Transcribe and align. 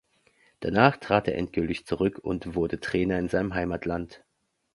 Danach 0.61 0.97
trat 0.97 1.27
er 1.27 1.35
endgültig 1.37 1.85
zurück 1.85 2.17
und 2.17 2.55
wurde 2.55 2.79
Trainer 2.79 3.19
in 3.19 3.29
seinem 3.29 3.53
Heimatland. 3.53 4.23